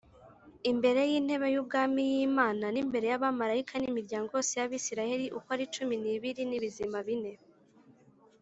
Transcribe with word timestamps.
imbere 0.71 1.01
y’intebe 1.11 1.47
y’ubwami 1.53 2.01
y’Imana 2.11 2.65
n’imbere 2.73 3.05
y’amarayika 3.11 3.75
n’imiryango 3.79 4.31
yose 4.37 4.53
y’abayisiraheri 4.59 5.25
uko 5.37 5.47
ari 5.55 5.65
cumi 5.73 5.95
n’ibiri 6.03 6.43
n’ibizima 6.45 6.97
bine. 7.07 7.33